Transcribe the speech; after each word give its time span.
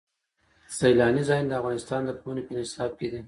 سیلاني 0.77 1.23
ځایونه 1.29 1.47
د 1.49 1.53
افغانستان 1.61 2.01
د 2.05 2.11
پوهنې 2.19 2.41
په 2.47 2.51
نصاب 2.59 2.91
کې 2.99 3.07
دي. 3.11 3.19